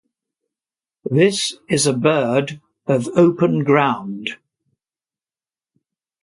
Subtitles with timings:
[1.07, 4.29] This is a bird of open ground.